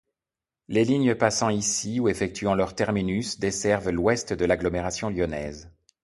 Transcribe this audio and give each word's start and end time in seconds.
Les 0.67 0.83
lignes 0.83 1.13
passant 1.13 1.49
ici 1.49 1.99
ou 1.99 2.09
effectuant 2.09 2.55
leur 2.55 2.73
terminus 2.73 3.37
desservent 3.37 3.91
l'ouest 3.91 4.33
de 4.33 4.45
l'agglomération 4.45 5.11
lyonnaise. 5.11 5.69